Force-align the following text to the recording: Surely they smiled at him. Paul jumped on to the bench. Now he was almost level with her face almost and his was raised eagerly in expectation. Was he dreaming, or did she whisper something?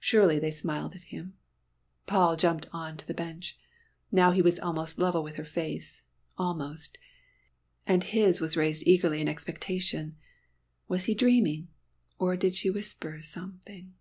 Surely 0.00 0.40
they 0.40 0.50
smiled 0.50 0.96
at 0.96 1.04
him. 1.04 1.34
Paul 2.08 2.34
jumped 2.36 2.66
on 2.72 2.96
to 2.96 3.06
the 3.06 3.14
bench. 3.14 3.56
Now 4.10 4.32
he 4.32 4.42
was 4.42 4.58
almost 4.58 4.98
level 4.98 5.22
with 5.22 5.36
her 5.36 5.44
face 5.44 6.02
almost 6.36 6.98
and 7.86 8.02
his 8.02 8.40
was 8.40 8.56
raised 8.56 8.82
eagerly 8.88 9.20
in 9.20 9.28
expectation. 9.28 10.16
Was 10.88 11.04
he 11.04 11.14
dreaming, 11.14 11.68
or 12.18 12.36
did 12.36 12.56
she 12.56 12.70
whisper 12.70 13.20
something? 13.22 13.92